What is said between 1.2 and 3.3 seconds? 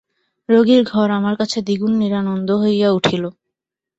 কাছে দ্বিগুণ নিরানন্দ হইয়া উঠিল।